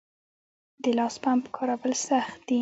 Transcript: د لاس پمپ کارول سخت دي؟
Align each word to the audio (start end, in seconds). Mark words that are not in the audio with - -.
د 0.83 0.85
لاس 0.97 1.15
پمپ 1.23 1.43
کارول 1.55 1.93
سخت 2.07 2.37
دي؟ 2.47 2.59